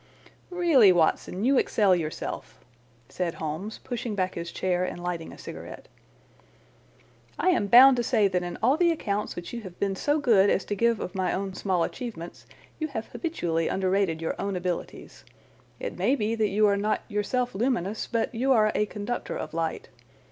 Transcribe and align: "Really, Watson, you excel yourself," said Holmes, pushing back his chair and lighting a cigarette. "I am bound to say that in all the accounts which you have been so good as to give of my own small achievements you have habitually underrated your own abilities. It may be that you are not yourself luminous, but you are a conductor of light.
"Really, 0.49 0.91
Watson, 0.91 1.45
you 1.45 1.59
excel 1.59 1.95
yourself," 1.95 2.59
said 3.07 3.35
Holmes, 3.35 3.79
pushing 3.83 4.15
back 4.15 4.33
his 4.33 4.51
chair 4.51 4.83
and 4.83 5.03
lighting 5.03 5.31
a 5.31 5.37
cigarette. 5.37 5.87
"I 7.37 7.49
am 7.49 7.67
bound 7.67 7.97
to 7.97 8.03
say 8.03 8.27
that 8.27 8.41
in 8.41 8.57
all 8.63 8.77
the 8.77 8.89
accounts 8.89 9.35
which 9.35 9.53
you 9.53 9.61
have 9.61 9.79
been 9.79 9.95
so 9.95 10.17
good 10.19 10.49
as 10.49 10.65
to 10.65 10.75
give 10.75 10.99
of 10.99 11.13
my 11.13 11.31
own 11.33 11.53
small 11.53 11.83
achievements 11.83 12.47
you 12.79 12.87
have 12.87 13.09
habitually 13.09 13.67
underrated 13.67 14.23
your 14.23 14.33
own 14.41 14.55
abilities. 14.55 15.23
It 15.79 15.99
may 15.99 16.15
be 16.15 16.33
that 16.33 16.49
you 16.49 16.65
are 16.65 16.77
not 16.77 17.03
yourself 17.07 17.53
luminous, 17.53 18.07
but 18.07 18.33
you 18.33 18.51
are 18.53 18.71
a 18.73 18.87
conductor 18.87 19.37
of 19.37 19.53
light. 19.53 19.89